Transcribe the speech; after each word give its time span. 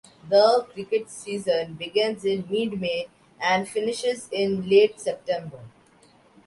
The 0.29 0.65
cricket 0.73 1.11
season 1.11 1.75
begins 1.75 2.25
in 2.25 2.45
mid 2.49 2.81
May 2.81 3.07
and 3.39 3.67
finishes 3.67 4.29
in 4.31 4.67
late 4.67 4.99
September. 4.99 5.59